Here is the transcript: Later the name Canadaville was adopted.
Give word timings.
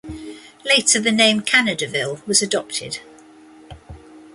Later 0.65 0.99
the 0.99 1.11
name 1.11 1.41
Canadaville 1.41 2.25
was 2.25 2.41
adopted. 2.41 3.01